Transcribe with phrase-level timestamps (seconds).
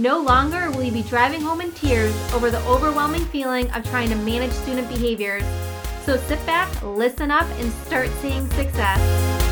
[0.00, 4.08] No longer will you be driving home in tears over the overwhelming feeling of trying
[4.08, 5.44] to manage student behaviors.
[6.06, 9.49] So sit back, listen up, and start seeing success.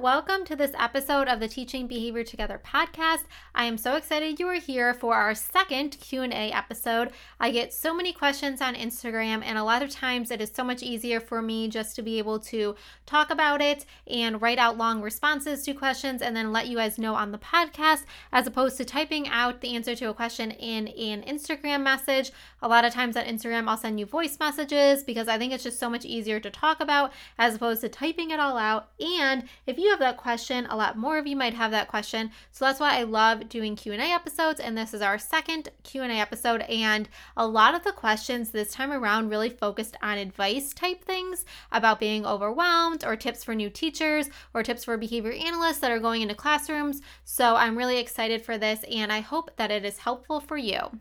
[0.00, 3.24] Welcome to this episode of the Teaching Behavior Together podcast.
[3.52, 7.10] I am so excited you are here for our second Q&A episode.
[7.40, 10.62] I get so many questions on Instagram and a lot of times it is so
[10.62, 12.76] much easier for me just to be able to
[13.06, 16.96] talk about it and write out long responses to questions and then let you guys
[16.96, 20.86] know on the podcast as opposed to typing out the answer to a question in
[20.86, 22.30] an Instagram message.
[22.62, 25.64] A lot of times on Instagram I'll send you voice messages because I think it's
[25.64, 28.90] just so much easier to talk about as opposed to typing it all out.
[29.00, 31.88] And if you you have that question, a lot more of you might have that
[31.88, 32.30] question.
[32.52, 36.60] So that's why I love doing Q&A episodes and this is our second Q&A episode
[36.60, 37.08] and
[37.38, 42.00] a lot of the questions this time around really focused on advice type things about
[42.00, 46.20] being overwhelmed or tips for new teachers or tips for behavior analysts that are going
[46.20, 47.00] into classrooms.
[47.24, 51.00] So I'm really excited for this and I hope that it is helpful for you.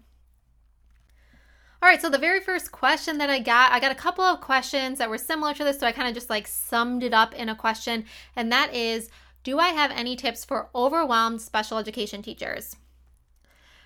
[1.79, 4.41] All right, so the very first question that I got, I got a couple of
[4.41, 7.35] questions that were similar to this, so I kind of just like summed it up
[7.35, 9.09] in a question, and that is
[9.43, 12.75] Do I have any tips for overwhelmed special education teachers?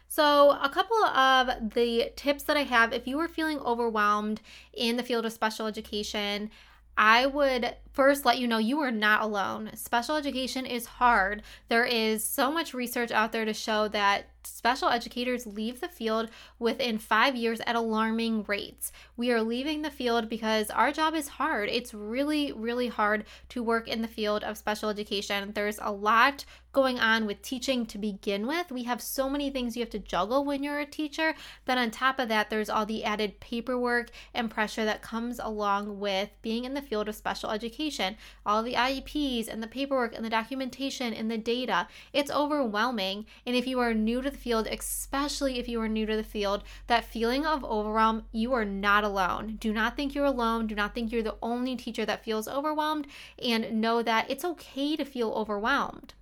[0.07, 4.41] So, a couple of the tips that I have if you are feeling overwhelmed
[4.73, 6.49] in the field of special education,
[6.97, 9.71] I would first let you know you are not alone.
[9.75, 11.43] Special education is hard.
[11.67, 16.29] There is so much research out there to show that special educators leave the field
[16.59, 18.91] within five years at alarming rates.
[19.17, 21.69] We are leaving the field because our job is hard.
[21.69, 25.51] It's really, really hard to work in the field of special education.
[25.53, 28.71] There's a lot going on with teaching to begin with.
[28.71, 31.33] We have so many things you have to juggle when you're a teacher.
[31.65, 35.99] Then, on top of that, there's all the added paperwork and pressure that comes along
[35.99, 38.15] with being in the field of special education.
[38.45, 41.87] All the IEPs and the paperwork and the documentation and the data.
[42.13, 43.25] It's overwhelming.
[43.45, 46.23] And if you are new to the field, especially if you are new to the
[46.23, 49.57] field, that feeling of overwhelm, you are not alone.
[49.59, 50.67] Do not think you're alone.
[50.67, 53.07] Do not think you're the only teacher that feels overwhelmed.
[53.43, 56.13] And know that it's okay to feel overwhelmed.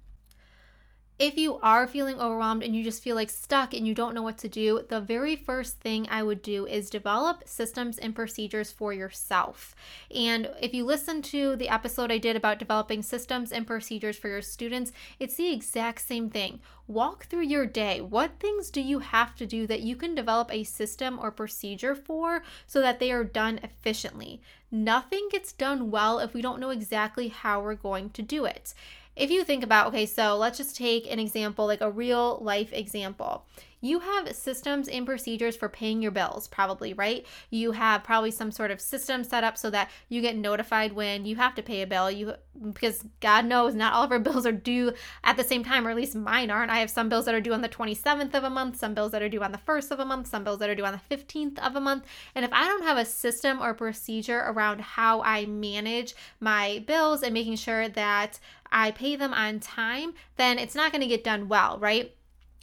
[1.20, 4.22] If you are feeling overwhelmed and you just feel like stuck and you don't know
[4.22, 8.72] what to do, the very first thing I would do is develop systems and procedures
[8.72, 9.76] for yourself.
[10.16, 14.30] And if you listen to the episode I did about developing systems and procedures for
[14.30, 16.62] your students, it's the exact same thing.
[16.88, 18.00] Walk through your day.
[18.00, 21.96] What things do you have to do that you can develop a system or procedure
[21.96, 24.42] for so that they are done efficiently?
[24.72, 28.74] Nothing gets done well if we don't know exactly how we're going to do it
[29.16, 32.72] if you think about, okay, so let's just take an example, like a real life
[32.74, 33.46] example.
[33.82, 37.26] You have systems and procedures for paying your bills, probably, right?
[37.50, 41.26] You have probably some sort of system set up so that you get notified when
[41.26, 42.12] you have to pay a bill.
[42.12, 42.34] You
[42.74, 44.94] because God knows not all of our bills are due
[45.24, 46.72] at the same time, or at least mine aren't.
[46.72, 49.12] I have some bills that are due on the 27th of a month, some bills
[49.14, 51.00] that are due on the 1st of a month, some bills that are due on
[51.10, 52.06] the 15th of a month.
[52.36, 57.24] And if I don't have a system or procedure around how I manage my bills
[57.24, 58.40] and making sure that
[58.72, 62.16] I pay them on time, then it's not going to get done well, right?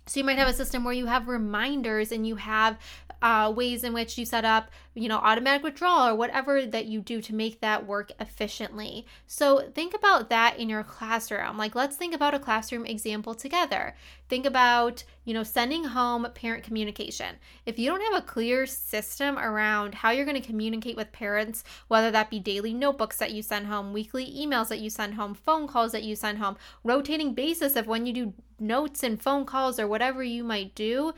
[0.07, 2.79] So you might have a system where you have reminders and you have
[3.27, 7.01] uh, ways in which you set up, you know, automatic withdrawal or whatever that you
[7.01, 9.05] do to make that work efficiently.
[9.27, 11.59] So think about that in your classroom.
[11.59, 13.97] Like, let's think about a classroom example together.
[14.29, 17.35] Think about, you know, sending home parent communication.
[17.67, 21.65] If you don't have a clear system around how you're going to communicate with parents,
[21.89, 25.35] whether that be daily notebooks that you send home, weekly emails that you send home,
[25.35, 29.45] phone calls that you send home, rotating basis of when you do notes and phone
[29.45, 31.13] calls or whatever you might do,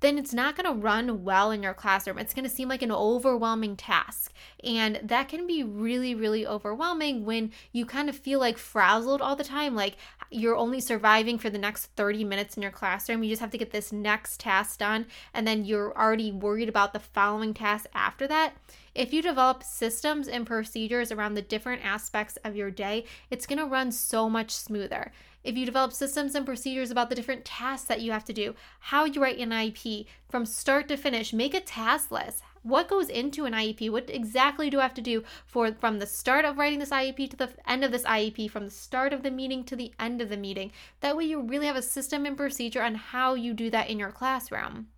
[0.00, 2.18] then it's not going to run well in your classroom.
[2.18, 4.32] It's going to seem like an overwhelming task.
[4.64, 9.36] And that can be really, really overwhelming when you kind of feel like frazzled all
[9.36, 9.74] the time.
[9.76, 9.96] Like
[10.30, 13.22] you're only surviving for the next 30 minutes in your classroom.
[13.22, 15.06] You just have to get this next task done.
[15.32, 18.54] And then you're already worried about the following task after that.
[18.94, 23.58] If you develop systems and procedures around the different aspects of your day, it's going
[23.58, 27.88] to run so much smoother if you develop systems and procedures about the different tasks
[27.88, 31.54] that you have to do, how you write an IEP from start to finish, make
[31.54, 32.42] a task list.
[32.62, 33.90] what goes into an IEP?
[33.90, 37.30] What exactly do I have to do for from the start of writing this IEP
[37.30, 40.20] to the end of this IEP, from the start of the meeting to the end
[40.20, 40.72] of the meeting?
[41.00, 43.98] That way you really have a system and procedure on how you do that in
[43.98, 44.88] your classroom.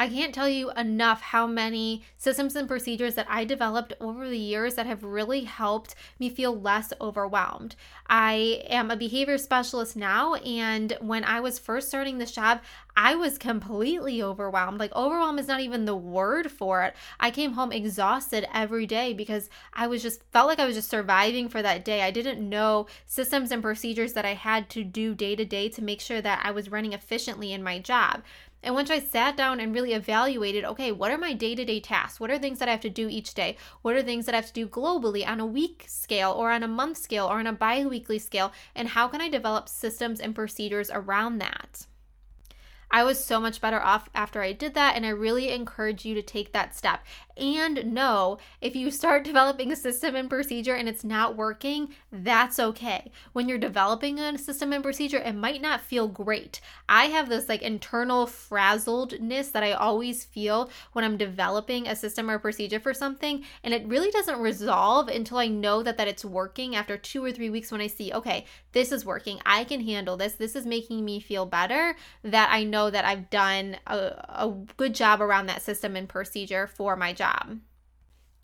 [0.00, 4.38] I can't tell you enough how many systems and procedures that I developed over the
[4.38, 7.76] years that have really helped me feel less overwhelmed.
[8.08, 12.62] I am a behavior specialist now, and when I was first starting this job,
[12.96, 14.80] I was completely overwhelmed.
[14.80, 16.94] Like, overwhelm is not even the word for it.
[17.20, 20.88] I came home exhausted every day because I was just felt like I was just
[20.88, 22.00] surviving for that day.
[22.00, 25.84] I didn't know systems and procedures that I had to do day to day to
[25.84, 28.22] make sure that I was running efficiently in my job.
[28.62, 31.80] And once I sat down and really evaluated, okay, what are my day to day
[31.80, 32.20] tasks?
[32.20, 33.56] What are things that I have to do each day?
[33.82, 36.62] What are things that I have to do globally on a week scale or on
[36.62, 38.52] a month scale or on a bi weekly scale?
[38.74, 41.86] And how can I develop systems and procedures around that?
[42.90, 44.96] I was so much better off after I did that.
[44.96, 47.04] And I really encourage you to take that step.
[47.36, 52.58] And know if you start developing a system and procedure and it's not working, that's
[52.58, 53.10] okay.
[53.32, 56.60] When you're developing a system and procedure, it might not feel great.
[56.88, 62.28] I have this like internal frazzledness that I always feel when I'm developing a system
[62.28, 63.44] or procedure for something.
[63.62, 67.32] And it really doesn't resolve until I know that, that it's working after two or
[67.32, 69.40] three weeks when I see, okay, this is working.
[69.46, 70.34] I can handle this.
[70.34, 71.96] This is making me feel better.
[72.22, 76.08] That I know know that I've done a, a good job around that system and
[76.08, 77.58] procedure for my job.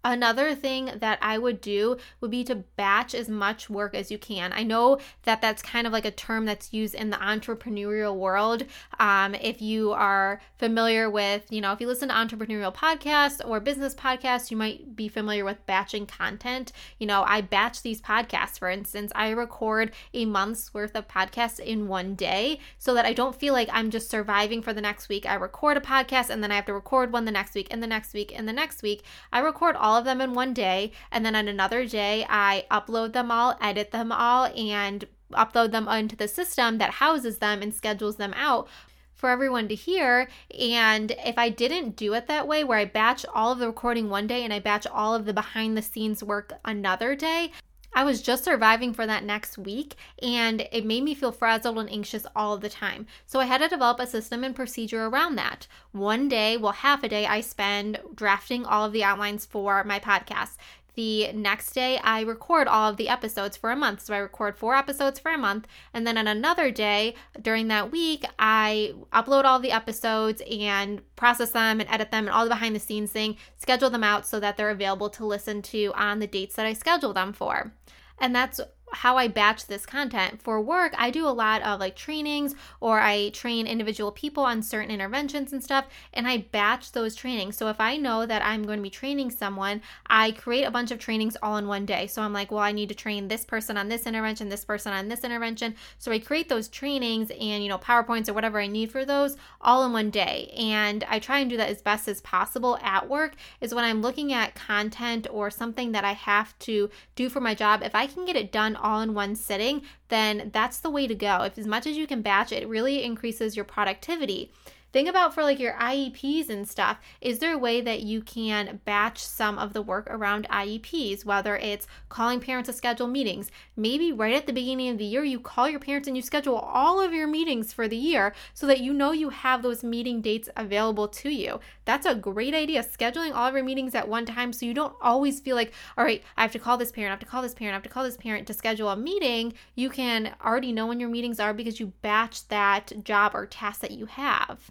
[0.07, 4.19] Another thing that I would do would be to batch as much work as you
[4.19, 4.53] can.
[4.53, 8.63] I know that that's kind of like a term that's used in the entrepreneurial world.
[9.01, 13.59] Um, if you are familiar with, you know, if you listen to entrepreneurial podcasts or
[13.59, 16.71] business podcasts, you might be familiar with batching content.
[17.01, 21.59] You know, I batch these podcasts, for instance, I record a month's worth of podcasts
[21.59, 25.09] in one day so that I don't feel like I'm just surviving for the next
[25.09, 25.27] week.
[25.27, 27.83] I record a podcast and then I have to record one the next week and
[27.83, 29.03] the next week and the next week.
[29.33, 30.93] I record all of them in one day.
[31.11, 35.89] And then on another day, I upload them all, edit them all, and upload them
[35.89, 38.69] onto the system that houses them and schedules them out
[39.15, 40.29] for everyone to hear.
[40.59, 44.09] And if I didn't do it that way, where I batch all of the recording
[44.09, 47.51] one day and I batch all of the behind the scenes work another day,
[47.95, 51.91] I was just surviving for that next week and it made me feel frazzled and
[51.91, 53.07] anxious all the time.
[53.27, 55.67] So I had to develop a system and procedure around that.
[55.93, 59.99] One day, well, half a day, I spend drafting all of the outlines for my
[59.99, 60.57] podcast
[60.97, 64.01] the next day I record all of the episodes for a month.
[64.03, 65.69] So I record four episodes for a month.
[65.95, 71.53] And then on another day during that week, I upload all the episodes and process
[71.53, 74.41] them and edit them and all the behind the scenes thing, schedule them out so
[74.41, 77.75] that they're available to listen to on the dates that I schedule them for.
[78.19, 78.61] And that's
[78.97, 80.43] how I batch this content.
[80.43, 84.63] For work, I do a lot of like trainings or I train individual people on
[84.63, 87.57] certain interventions and stuff, and I batch those trainings.
[87.57, 90.91] So if I know that I'm going to be training someone, I create a bunch
[90.91, 92.07] of trainings all in one day.
[92.07, 94.93] So I'm like, well, I need to train this person on this intervention, this person
[94.93, 95.75] on this intervention.
[95.99, 99.37] So I create those trainings and, you know, PowerPoints or whatever I need for those
[99.61, 100.53] all in one day.
[100.57, 104.03] And I try and do that as best as possible at work, is when I'm
[104.03, 107.83] looking at content or something that I have to do for my job.
[107.83, 111.15] If I can get it done all in one sitting, then that's the way to
[111.15, 111.43] go.
[111.43, 114.53] If as much as you can batch, it really increases your productivity.
[114.97, 116.99] Think about for like your IEPs and stuff.
[117.21, 121.55] Is there a way that you can batch some of the work around IEPs, whether
[121.59, 123.51] it's calling parents to schedule meetings?
[123.77, 126.57] Maybe right at the beginning of the year, you call your parents and you schedule
[126.57, 130.23] all of your meetings for the year so that you know you have those meeting
[130.23, 131.61] dates available to you.
[131.85, 132.83] That's a great idea.
[132.83, 136.07] Scheduling all of your meetings at one time so you don't always feel like, all
[136.07, 137.83] right, I have to call this parent, I have to call this parent, I have
[137.83, 139.53] to call this parent to schedule a meeting.
[139.75, 143.83] You can already know when your meetings are because you batch that job or task
[143.83, 144.71] that you have.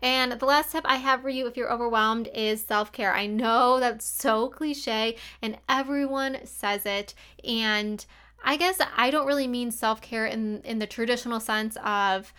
[0.00, 3.12] And the last tip I have for you if you're overwhelmed is self care.
[3.14, 7.14] I know that's so cliche and everyone says it.
[7.44, 8.04] And
[8.44, 12.32] I guess I don't really mean self care in, in the traditional sense of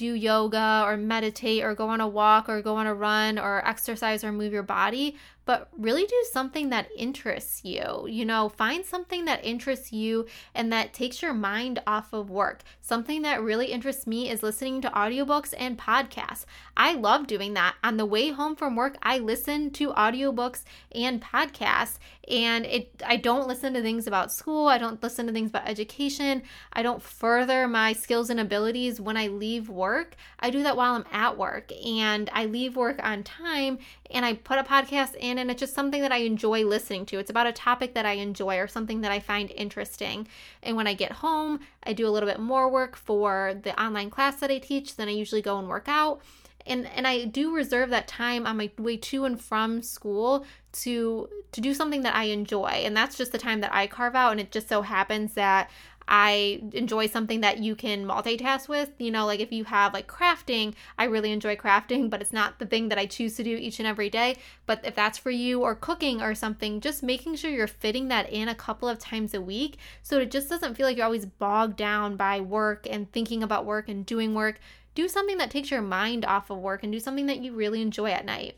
[0.00, 3.66] do yoga or meditate or go on a walk or go on a run or
[3.68, 5.14] exercise or move your body
[5.50, 8.06] but really do something that interests you.
[8.08, 12.62] You know, find something that interests you and that takes your mind off of work.
[12.80, 16.44] Something that really interests me is listening to audiobooks and podcasts.
[16.76, 17.74] I love doing that.
[17.82, 23.16] On the way home from work, I listen to audiobooks and podcasts and it I
[23.16, 26.44] don't listen to things about school, I don't listen to things about education.
[26.72, 29.89] I don't further my skills and abilities when I leave work.
[30.38, 33.78] I do that while I'm at work and I leave work on time
[34.10, 37.18] and I put a podcast in and it's just something that I enjoy listening to.
[37.18, 40.28] It's about a topic that I enjoy or something that I find interesting.
[40.62, 44.10] And when I get home, I do a little bit more work for the online
[44.10, 44.96] class that I teach.
[44.96, 46.20] Then I usually go and work out.
[46.66, 50.44] and and I do reserve that time on my way to and from school
[50.82, 54.14] to to do something that I enjoy and that's just the time that I carve
[54.14, 55.70] out and it just so happens that
[56.12, 58.90] I enjoy something that you can multitask with.
[58.98, 62.58] You know, like if you have like crafting, I really enjoy crafting, but it's not
[62.58, 64.36] the thing that I choose to do each and every day.
[64.66, 68.28] But if that's for you, or cooking or something, just making sure you're fitting that
[68.28, 71.26] in a couple of times a week so it just doesn't feel like you're always
[71.26, 74.58] bogged down by work and thinking about work and doing work.
[74.96, 77.80] Do something that takes your mind off of work and do something that you really
[77.80, 78.56] enjoy at night.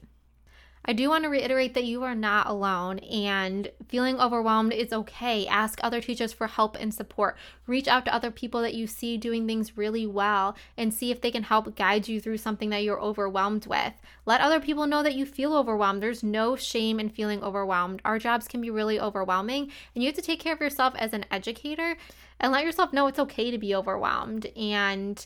[0.85, 5.47] I do want to reiterate that you are not alone and feeling overwhelmed is okay.
[5.47, 7.37] Ask other teachers for help and support.
[7.69, 11.21] Reach out to other people that you see doing things really well and see if
[11.21, 13.93] they can help guide you through something that you're overwhelmed with.
[14.27, 16.03] Let other people know that you feel overwhelmed.
[16.03, 18.03] There's no shame in feeling overwhelmed.
[18.05, 21.13] Our jobs can be really overwhelming, and you have to take care of yourself as
[21.13, 21.97] an educator
[22.41, 25.25] and let yourself know it's okay to be overwhelmed and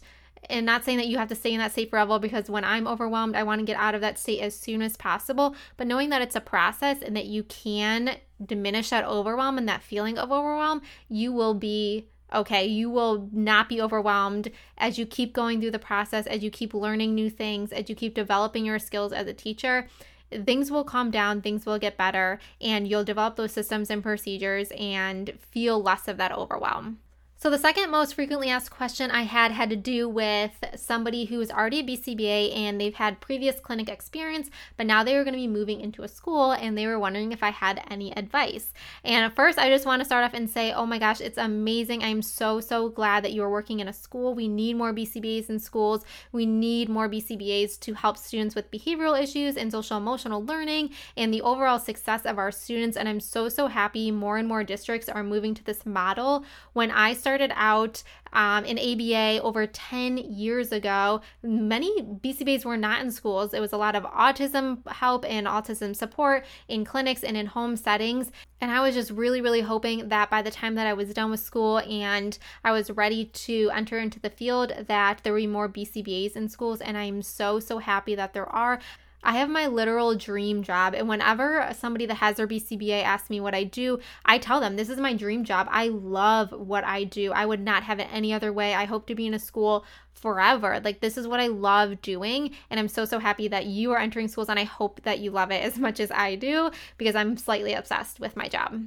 [0.48, 2.86] and not saying that you have to stay in that safe forever because when I'm
[2.86, 5.54] overwhelmed, I want to get out of that state as soon as possible.
[5.76, 9.82] But knowing that it's a process and that you can diminish that overwhelm and that
[9.82, 12.66] feeling of overwhelm, you will be okay.
[12.66, 16.74] You will not be overwhelmed as you keep going through the process, as you keep
[16.74, 19.88] learning new things, as you keep developing your skills as a teacher
[20.30, 24.72] things will calm down, things will get better, and you'll develop those systems and procedures
[24.76, 26.98] and feel less of that overwhelm.
[27.38, 31.38] So, the second most frequently asked question I had had to do with somebody who
[31.42, 35.34] is already a BCBA and they've had previous clinic experience, but now they were going
[35.34, 38.72] to be moving into a school and they were wondering if I had any advice.
[39.04, 42.02] And first, I just want to start off and say, oh my gosh, it's amazing.
[42.02, 44.32] I'm so, so glad that you are working in a school.
[44.32, 46.06] We need more BCBAs in schools.
[46.32, 50.88] We need more BCBAs to help students with behavioral issues and social emotional learning
[51.18, 52.96] and the overall success of our students.
[52.96, 56.42] And I'm so, so happy more and more districts are moving to this model.
[56.72, 58.04] When I started out
[58.34, 63.52] um, in ABA over 10 years ago, many BCBAs were not in schools.
[63.52, 67.74] It was a lot of autism help and autism support in clinics and in home
[67.74, 68.30] settings.
[68.60, 71.32] And I was just really, really hoping that by the time that I was done
[71.32, 75.48] with school and I was ready to enter into the field, that there would be
[75.48, 76.80] more BCBAs in schools.
[76.80, 78.78] And I'm so, so happy that there are.
[79.22, 80.94] I have my literal dream job.
[80.94, 84.76] And whenever somebody that has their BCBA asks me what I do, I tell them
[84.76, 85.66] this is my dream job.
[85.70, 87.32] I love what I do.
[87.32, 88.74] I would not have it any other way.
[88.74, 90.80] I hope to be in a school forever.
[90.82, 92.52] Like, this is what I love doing.
[92.70, 94.48] And I'm so, so happy that you are entering schools.
[94.48, 97.74] And I hope that you love it as much as I do because I'm slightly
[97.74, 98.82] obsessed with my job.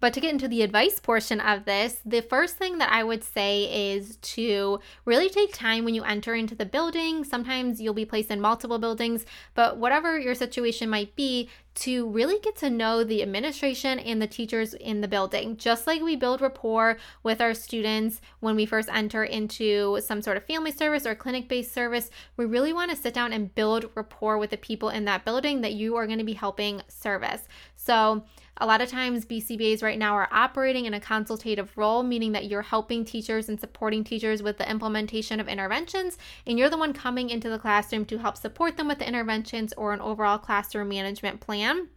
[0.00, 3.24] But to get into the advice portion of this, the first thing that I would
[3.24, 7.24] say is to really take time when you enter into the building.
[7.24, 12.40] Sometimes you'll be placed in multiple buildings, but whatever your situation might be, to really
[12.40, 15.56] get to know the administration and the teachers in the building.
[15.56, 20.36] Just like we build rapport with our students when we first enter into some sort
[20.36, 23.90] of family service or clinic based service, we really want to sit down and build
[23.94, 27.42] rapport with the people in that building that you are going to be helping service.
[27.76, 28.24] So,
[28.60, 32.46] a lot of times, BCBAs right now are operating in a consultative role, meaning that
[32.46, 36.92] you're helping teachers and supporting teachers with the implementation of interventions, and you're the one
[36.92, 40.88] coming into the classroom to help support them with the interventions or an overall classroom
[40.88, 41.88] management plan.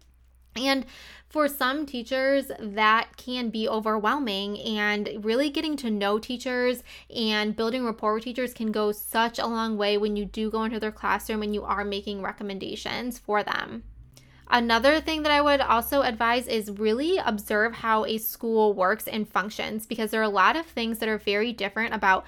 [0.56, 0.86] And
[1.30, 6.84] for some teachers, that can be overwhelming, and really getting to know teachers
[7.16, 10.64] and building rapport with teachers can go such a long way when you do go
[10.64, 13.84] into their classroom and you are making recommendations for them.
[14.52, 19.28] Another thing that I would also advise is really observe how a school works and
[19.28, 22.26] functions because there are a lot of things that are very different about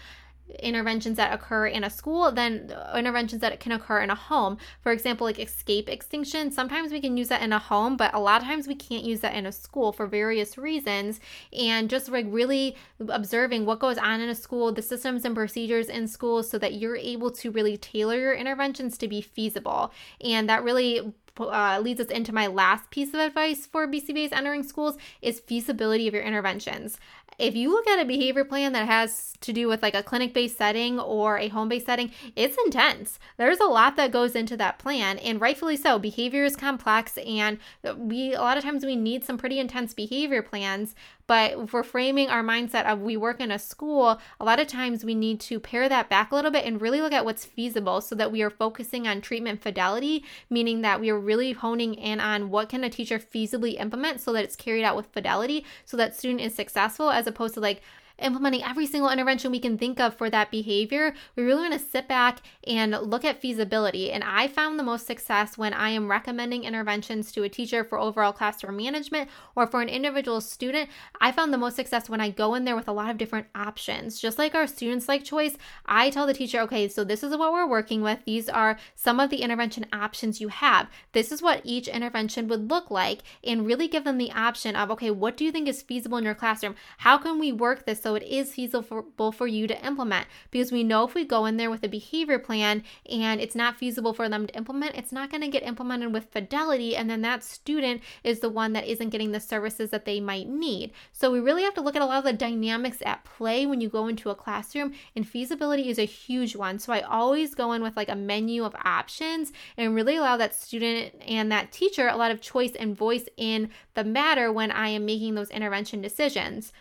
[0.60, 4.58] interventions that occur in a school than interventions that can occur in a home.
[4.82, 8.20] For example, like escape extinction, sometimes we can use that in a home, but a
[8.20, 11.20] lot of times we can't use that in a school for various reasons.
[11.52, 12.76] And just like really
[13.08, 16.76] observing what goes on in a school, the systems and procedures in schools, so that
[16.76, 19.92] you're able to really tailor your interventions to be feasible.
[20.22, 24.64] And that really uh, leads us into my last piece of advice for BCBAs entering
[24.64, 26.98] schools is feasibility of your interventions.
[27.40, 30.34] If you look at a behavior plan that has to do with like a clinic
[30.34, 33.20] based setting or a home based setting, it's intense.
[33.38, 36.00] There's a lot that goes into that plan, and rightfully so.
[36.00, 37.58] Behavior is complex, and
[37.98, 40.96] we a lot of times we need some pretty intense behavior plans.
[41.26, 44.68] But if we're framing our mindset of we work in a school, a lot of
[44.68, 47.46] times we need to pare that back a little bit and really look at what's
[47.46, 51.94] feasible so that we are focusing on treatment fidelity, meaning that we are really honing
[51.94, 55.66] in on what can a teacher feasibly implement so that it's carried out with fidelity
[55.86, 57.82] so that student is successful as opposed to like
[58.20, 61.14] implementing every single intervention we can think of for that behavior.
[61.36, 64.12] We really want to sit back and look at feasibility.
[64.12, 68.00] And I found the most success when I am recommending interventions to a teacher for
[68.00, 70.90] overall classroom management or for an individual student.
[71.20, 73.48] I found the most success when I go in there with a lot of different
[73.56, 74.20] options.
[74.20, 77.52] Just like our students like choice, I tell the teacher, okay, so this is what
[77.52, 78.20] we're working with.
[78.26, 80.88] These are some of the intervention options you have.
[81.12, 84.92] This is what each intervention would look like, and really give them the option of,
[84.92, 86.76] okay, what do you think is feasible in your classroom?
[87.00, 90.28] How can we work this so it is feasible for you to implement?
[90.52, 93.78] Because we know if we go in there with a behavior plan and it's not
[93.78, 97.22] feasible for them to implement, it's not going to get implemented with fidelity, and then
[97.22, 100.92] that student is the one that isn't getting the services that they might need.
[101.12, 103.80] So we really have to look at a lot of the dynamics at play when
[103.80, 106.80] you go into a classroom, and feasibility is a huge one.
[106.80, 110.54] So I always go in with like a menu of options and really allow that
[110.54, 114.90] student and that teacher a lot of choice and voice in the matter when I
[114.90, 116.74] am making those intervention decisions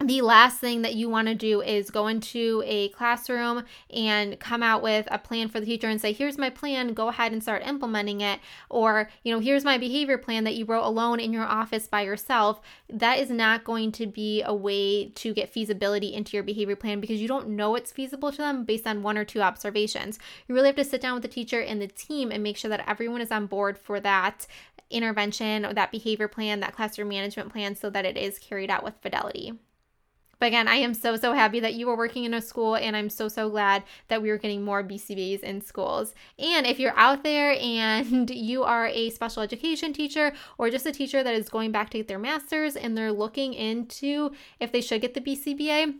[0.00, 4.62] the last thing that you want to do is go into a classroom and come
[4.62, 6.94] out with a plan for the teacher and say here's my plan.
[6.94, 8.38] Go ahead and start implementing it.
[8.70, 12.02] Or you know here's my behavior plan that you wrote alone in your office by
[12.02, 12.60] yourself.
[12.88, 17.00] That is not going to be a way to get feasibility into your behavior plan
[17.00, 20.20] because you don't know it's feasible to them based on one or two observations.
[20.46, 22.68] You really have to sit down with the teacher and the team and make sure
[22.68, 24.46] that everyone is on board for that
[24.90, 28.84] intervention or that behavior plan that classroom management plan so that it is carried out
[28.84, 29.58] with fidelity
[30.38, 32.96] but again, I am so, so happy that you are working in a school, and
[32.96, 36.14] I'm so, so glad that we are getting more BCBAs in schools.
[36.38, 40.92] And if you're out there and you are a special education teacher or just a
[40.92, 44.30] teacher that is going back to get their master's and they're looking into
[44.60, 45.94] if they should get the BCBA,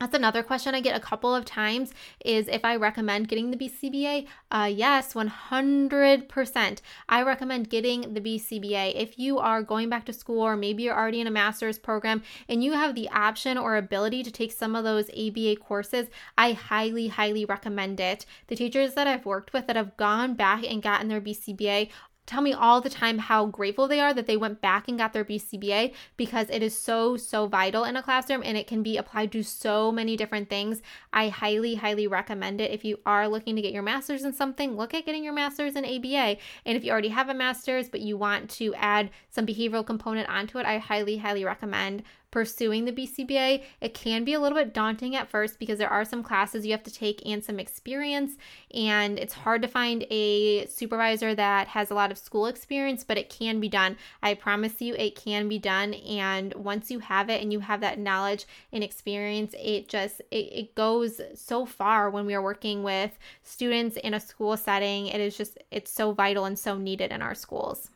[0.00, 1.92] that's another question I get a couple of times
[2.24, 4.26] is if I recommend getting the BCBA.
[4.50, 6.80] Uh, yes, 100%.
[7.08, 8.94] I recommend getting the BCBA.
[8.94, 12.22] If you are going back to school or maybe you're already in a master's program
[12.48, 16.52] and you have the option or ability to take some of those ABA courses, I
[16.52, 18.24] highly, highly recommend it.
[18.46, 21.90] The teachers that I've worked with that have gone back and gotten their BCBA
[22.28, 25.14] tell me all the time how grateful they are that they went back and got
[25.14, 28.98] their BCBA because it is so, so vital in a classroom and it can be
[28.98, 30.82] applied to so many different things.
[31.10, 32.70] I highly, highly recommend it.
[32.70, 35.74] If you are looking to get your master's in something, look at getting your master's
[35.74, 36.36] in ABA.
[36.66, 40.28] And if you already have a master's but you want to add some behavioral component
[40.28, 44.74] onto it, I highly, highly recommend pursuing the BCBA, it can be a little bit
[44.74, 48.36] daunting at first because there are some classes you have to take and some experience,
[48.74, 53.18] and it's hard to find a supervisor that has a lot of school experience, but
[53.18, 53.96] it can be done.
[54.22, 55.94] I promise you, it can be done.
[55.94, 60.52] And once you have it and you have that knowledge and experience, it just it,
[60.52, 65.06] it goes so far when we are working with students in a school setting.
[65.06, 67.90] It is just it's so vital and so needed in our schools.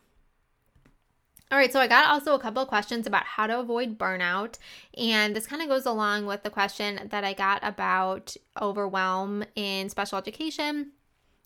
[1.52, 4.56] All right, so I got also a couple of questions about how to avoid burnout.
[4.96, 9.90] And this kind of goes along with the question that I got about overwhelm in
[9.90, 10.92] special education.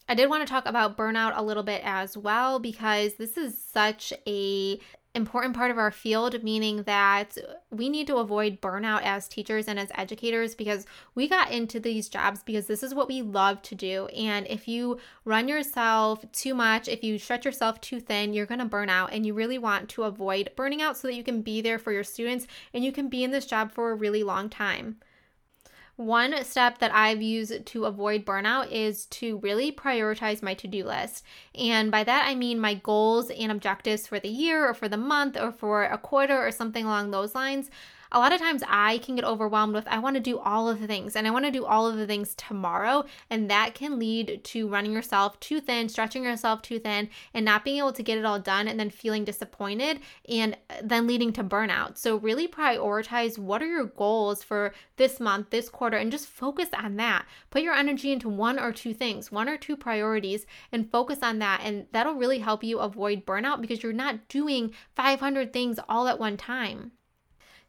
[0.08, 3.60] I did want to talk about burnout a little bit as well because this is
[3.60, 4.78] such a
[5.16, 7.36] important part of our field, meaning that
[7.70, 12.08] we need to avoid burnout as teachers and as educators because we got into these
[12.08, 14.06] jobs because this is what we love to do.
[14.08, 18.60] And if you run yourself too much, if you stretch yourself too thin, you're going
[18.60, 19.12] to burn out.
[19.12, 21.92] And you really want to avoid burning out so that you can be there for
[21.92, 24.98] your students and you can be in this job for a really long time.
[25.96, 30.84] One step that I've used to avoid burnout is to really prioritize my to do
[30.84, 31.24] list.
[31.54, 34.98] And by that, I mean my goals and objectives for the year or for the
[34.98, 37.70] month or for a quarter or something along those lines
[38.12, 40.80] a lot of times I can get overwhelmed with I want to do all of
[40.80, 43.04] the things and I want to do all of the things tomorrow.
[43.30, 47.64] And that can lead to running yourself too thin, stretching yourself too thin, and not
[47.64, 51.32] being able to get it all done and then feeling disappointed and uh, then leading
[51.34, 51.98] to burnout.
[51.98, 56.68] So, really prioritize what are your goals for this month, this quarter, and just focus
[56.72, 57.26] on that.
[57.50, 61.38] Put your energy into one or two things, one or two priorities, and focus on
[61.40, 61.60] that.
[61.62, 66.18] And that'll really help you avoid burnout because you're not doing 500 things all at
[66.18, 66.92] one time.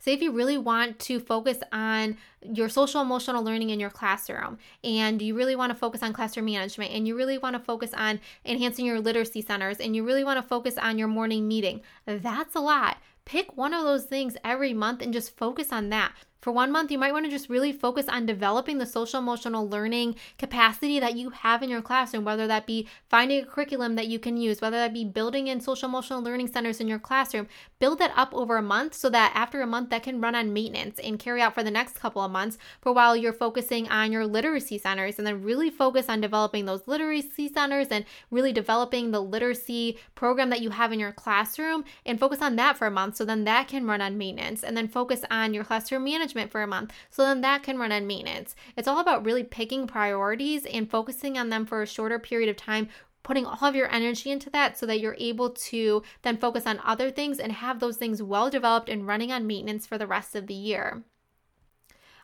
[0.07, 4.57] Say if you really want to focus on your social emotional learning in your classroom
[4.81, 7.93] and you really want to focus on classroom management and you really want to focus
[7.93, 11.81] on enhancing your literacy centers and you really want to focus on your morning meeting,
[12.05, 12.99] that's a lot.
[13.25, 16.13] Pick one of those things every month and just focus on that.
[16.39, 19.67] For one month, you might want to just really focus on developing the social emotional
[19.67, 24.07] learning capacity that you have in your classroom, whether that be finding a curriculum that
[24.07, 27.47] you can use, whether that be building in social emotional learning centers in your classroom.
[27.79, 30.53] Build that up over a month so that after a month, that can run on
[30.53, 34.11] maintenance and carry out for the next couple of months for while you're focusing on
[34.11, 35.17] your literacy centers.
[35.17, 40.49] And then really focus on developing those literacy centers and really developing the literacy program
[40.51, 43.43] that you have in your classroom and focus on that for a month So then
[43.45, 46.93] that can run on maintenance and then focus on your classroom management for a month.
[47.09, 48.55] So then that can run on maintenance.
[48.75, 52.57] It's all about really picking priorities and focusing on them for a shorter period of
[52.57, 52.89] time
[53.23, 56.79] putting all of your energy into that so that you're able to then focus on
[56.85, 60.33] other things and have those things well developed and running on maintenance for the rest
[60.33, 61.03] of the year.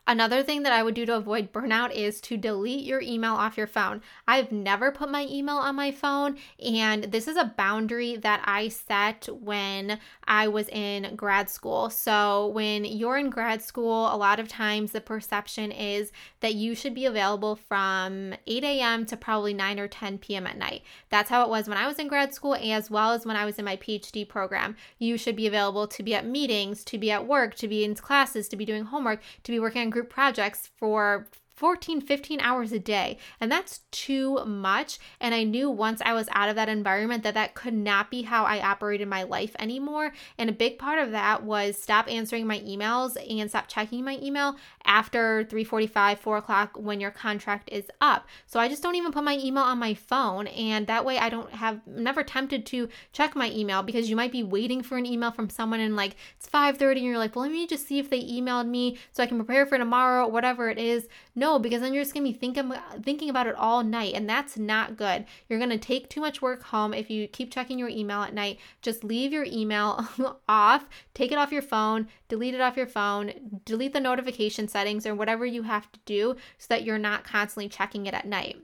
[0.06, 3.56] Another thing that I would do to avoid burnout is to delete your email off
[3.56, 4.02] your phone.
[4.28, 8.68] I've never put my email on my phone, and this is a boundary that I
[8.68, 11.88] set when I was in grad school.
[11.88, 16.74] So, when you're in grad school, a lot of times the perception is that you
[16.74, 19.06] should be available from 8 a.m.
[19.06, 20.46] to probably 9 or 10 p.m.
[20.46, 20.82] at night.
[21.08, 23.46] That's how it was when I was in grad school, as well as when I
[23.46, 24.76] was in my PhD program.
[24.98, 27.94] You should be available to be at meetings, to be at work, to be in
[27.94, 32.72] classes, to be doing homework, to be working on group projects for 14, 15 hours
[32.72, 33.18] a day.
[33.40, 34.98] And that's too much.
[35.20, 38.22] And I knew once I was out of that environment that that could not be
[38.22, 40.12] how I operated my life anymore.
[40.36, 44.18] And a big part of that was stop answering my emails and stop checking my
[44.20, 48.26] email after 3:45, 4 o'clock when your contract is up.
[48.46, 50.48] So I just don't even put my email on my phone.
[50.48, 54.32] And that way I don't have never tempted to check my email because you might
[54.32, 57.44] be waiting for an email from someone and like it's 5:30 and you're like, well,
[57.44, 60.68] let me just see if they emailed me so I can prepare for tomorrow, whatever
[60.68, 61.06] it is.
[61.34, 64.56] No, because then you're just gonna be thinking thinking about it all night, and that's
[64.56, 65.24] not good.
[65.48, 68.58] You're gonna take too much work home if you keep checking your email at night.
[68.82, 70.08] Just leave your email
[70.48, 75.06] off, take it off your phone, delete it off your phone, delete the notification settings
[75.06, 78.56] or whatever you have to do so that you're not constantly checking it at night.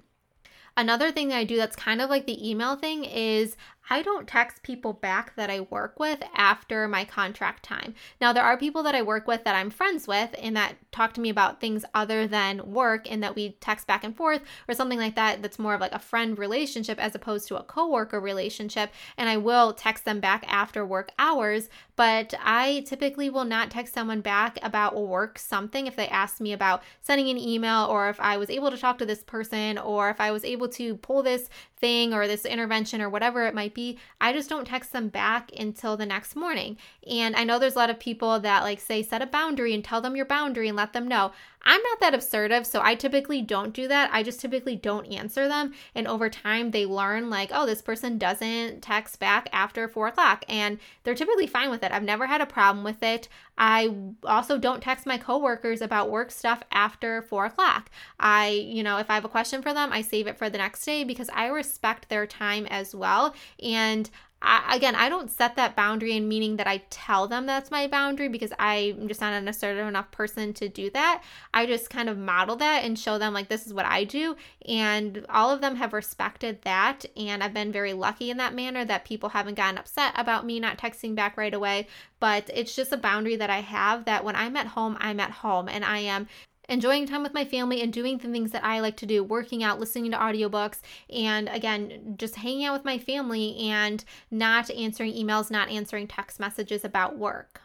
[0.76, 3.56] Another thing that I do that's kind of like the email thing is
[3.92, 7.96] I don't text people back that I work with after my contract time.
[8.20, 11.12] Now, there are people that I work with that I'm friends with and that talk
[11.14, 14.74] to me about things other than work and that we text back and forth or
[14.74, 18.20] something like that that's more of like a friend relationship as opposed to a coworker
[18.20, 18.92] relationship.
[19.16, 23.92] And I will text them back after work hours, but I typically will not text
[23.92, 28.20] someone back about work something if they ask me about sending an email or if
[28.20, 31.24] I was able to talk to this person or if I was able to pull
[31.24, 33.79] this thing or this intervention or whatever it might be,
[34.20, 36.76] I just don't text them back until the next morning.
[37.08, 39.84] And I know there's a lot of people that like say set a boundary and
[39.84, 41.32] tell them your boundary and let them know.
[41.62, 44.11] I'm not that assertive, so I typically don't do that.
[44.12, 45.75] I just typically don't answer them.
[45.94, 50.44] And over time, they learn, like, oh, this person doesn't text back after four o'clock.
[50.49, 51.92] And they're typically fine with it.
[51.92, 53.29] I've never had a problem with it.
[53.59, 53.94] I
[54.25, 57.90] also don't text my coworkers about work stuff after four o'clock.
[58.18, 60.59] I, you know, if I have a question for them, I save it for the
[60.59, 63.35] next day because I respect their time as well.
[63.62, 64.09] And
[64.42, 67.87] I, again, I don't set that boundary in meaning that I tell them that's my
[67.87, 71.22] boundary because I'm just not an assertive enough person to do that.
[71.53, 74.37] I just kind of model that and show them like this is what I do.
[74.66, 77.05] And all of them have respected that.
[77.16, 80.59] And I've been very lucky in that manner that people haven't gotten upset about me
[80.59, 81.87] not texting back right away.
[82.18, 85.31] But it's just a boundary that I have that when I'm at home, I'm at
[85.31, 86.29] home and I am
[86.70, 89.62] enjoying time with my family and doing the things that I like to do, working
[89.62, 90.80] out, listening to audiobooks,
[91.11, 96.40] and again, just hanging out with my family and not answering emails, not answering text
[96.40, 97.62] messages about work.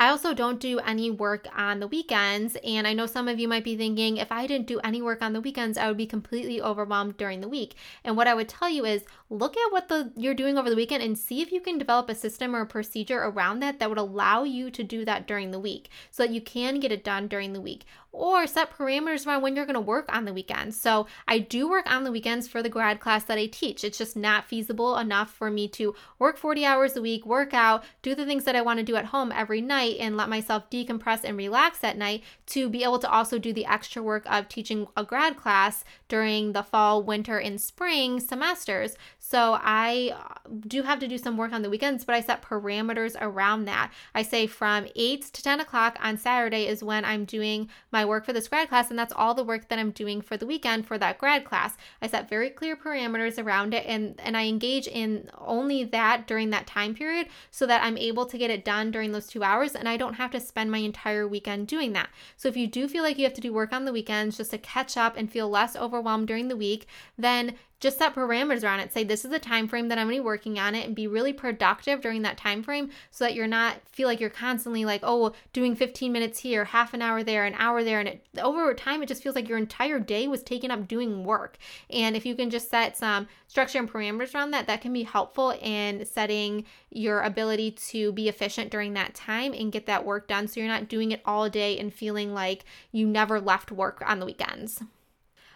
[0.00, 2.56] I also don't do any work on the weekends.
[2.64, 5.20] And I know some of you might be thinking, if I didn't do any work
[5.20, 7.74] on the weekends, I would be completely overwhelmed during the week.
[8.02, 10.76] And what I would tell you is look at what the you're doing over the
[10.76, 13.90] weekend and see if you can develop a system or a procedure around that that
[13.90, 17.04] would allow you to do that during the week so that you can get it
[17.04, 20.32] done during the week or set parameters around when you're going to work on the
[20.32, 20.78] weekends.
[20.78, 23.84] So I do work on the weekends for the grad class that I teach.
[23.84, 27.84] It's just not feasible enough for me to work 40 hours a week, work out,
[28.02, 30.68] do the things that I want to do at home every night, and let myself
[30.70, 34.48] decompress and relax at night to be able to also do the extra work of
[34.48, 38.96] teaching a grad class during the fall, winter, and spring semesters.
[39.30, 42.42] So I uh, do have to do some work on the weekends, but I set
[42.42, 43.92] parameters around that.
[44.12, 48.26] I say from 8 to 10 o'clock on Saturday is when I'm doing my work
[48.26, 50.84] for this grad class, and that's all the work that I'm doing for the weekend
[50.84, 51.76] for that grad class.
[52.02, 56.50] I set very clear parameters around it and, and I engage in only that during
[56.50, 59.76] that time period so that I'm able to get it done during those two hours
[59.76, 62.08] and I don't have to spend my entire weekend doing that.
[62.36, 64.50] So if you do feel like you have to do work on the weekends just
[64.50, 68.80] to catch up and feel less overwhelmed during the week, then just set parameters around
[68.80, 68.92] it.
[68.92, 70.94] Say this is the time frame that i'm going to be working on it and
[70.94, 74.84] be really productive during that time frame so that you're not feel like you're constantly
[74.84, 78.26] like oh doing 15 minutes here half an hour there an hour there and it,
[78.40, 81.56] over time it just feels like your entire day was taken up doing work.
[81.88, 85.02] And if you can just set some structure and parameters around that that can be
[85.02, 90.28] helpful in setting your ability to be efficient during that time and get that work
[90.28, 94.02] done so you're not doing it all day and feeling like you never left work
[94.06, 94.82] on the weekends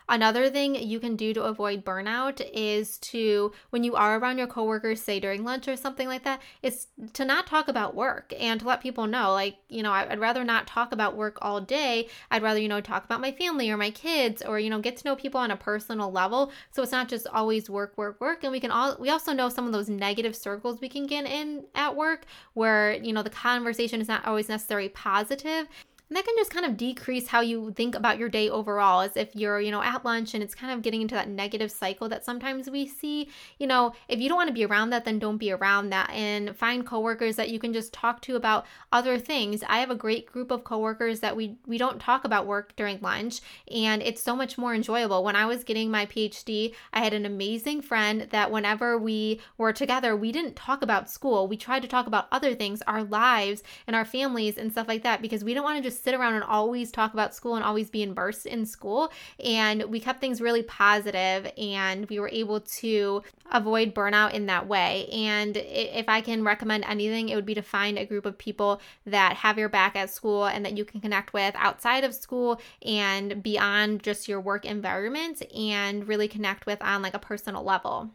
[0.08, 4.46] Another thing you can do to avoid burnout is to, when you are around your
[4.46, 8.60] coworkers, say during lunch or something like that, is to not talk about work and
[8.60, 12.08] to let people know, like, you know, I'd rather not talk about work all day.
[12.30, 14.98] I'd rather, you know, talk about my family or my kids or, you know, get
[14.98, 16.52] to know people on a personal level.
[16.70, 18.44] So it's not just always work, work, work.
[18.44, 21.24] And we can all, we also know some of those negative circles we can get
[21.24, 25.66] in at work where, you know, the conversation is not always necessarily positive.
[26.08, 29.16] And that can just kind of decrease how you think about your day overall, as
[29.16, 32.10] if you're, you know, at lunch and it's kind of getting into that negative cycle
[32.10, 33.30] that sometimes we see.
[33.58, 36.10] You know, if you don't want to be around that, then don't be around that
[36.10, 39.64] and find coworkers that you can just talk to about other things.
[39.66, 43.00] I have a great group of coworkers that we we don't talk about work during
[43.00, 43.40] lunch,
[43.70, 45.24] and it's so much more enjoyable.
[45.24, 49.72] When I was getting my PhD, I had an amazing friend that whenever we were
[49.72, 51.48] together, we didn't talk about school.
[51.48, 55.02] We tried to talk about other things, our lives and our families and stuff like
[55.02, 57.64] that, because we don't want to just sit around and always talk about school and
[57.64, 59.12] always be immersed in school.
[59.42, 64.66] And we kept things really positive and we were able to avoid burnout in that
[64.66, 65.06] way.
[65.12, 68.80] And if I can recommend anything, it would be to find a group of people
[69.06, 72.60] that have your back at school and that you can connect with outside of school
[72.82, 78.10] and beyond just your work environment and really connect with on like a personal level.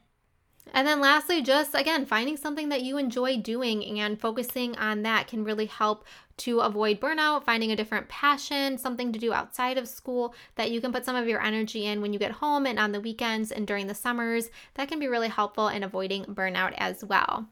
[0.73, 5.27] And then lastly, just again, finding something that you enjoy doing and focusing on that
[5.27, 6.05] can really help
[6.37, 10.79] to avoid burnout, finding a different passion, something to do outside of school that you
[10.79, 13.51] can put some of your energy in when you get home and on the weekends
[13.51, 14.49] and during the summers.
[14.75, 17.49] That can be really helpful in avoiding burnout as well.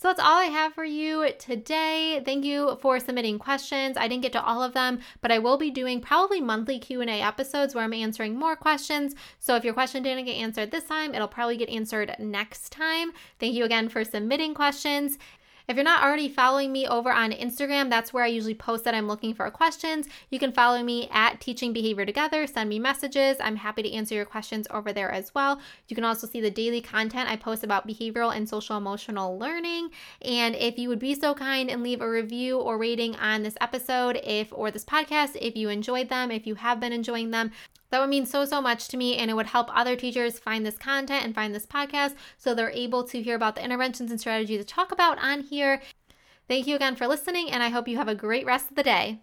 [0.00, 2.22] So that's all I have for you today.
[2.24, 3.96] Thank you for submitting questions.
[3.96, 7.20] I didn't get to all of them, but I will be doing probably monthly Q&A
[7.20, 9.16] episodes where I'm answering more questions.
[9.40, 13.10] So if your question didn't get answered this time, it'll probably get answered next time.
[13.40, 15.18] Thank you again for submitting questions.
[15.68, 18.94] If you're not already following me over on Instagram, that's where I usually post that
[18.94, 20.08] I'm looking for questions.
[20.30, 23.36] You can follow me at Teaching Behavior Together, send me messages.
[23.38, 25.60] I'm happy to answer your questions over there as well.
[25.88, 29.90] You can also see the daily content I post about behavioral and social emotional learning.
[30.22, 33.58] And if you would be so kind and leave a review or rating on this
[33.60, 37.50] episode, if or this podcast, if you enjoyed them, if you have been enjoying them,
[37.90, 40.64] that would mean so, so much to me, and it would help other teachers find
[40.64, 44.20] this content and find this podcast so they're able to hear about the interventions and
[44.20, 45.80] strategies to talk about on here.
[46.48, 48.82] Thank you again for listening, and I hope you have a great rest of the
[48.82, 49.20] day.